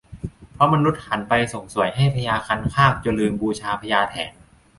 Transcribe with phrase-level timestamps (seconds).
[0.53, 4.31] เพราะมนุษย์หันไปส่งส่วยให้พญาคันคากจนลืมบูชาพญาแถน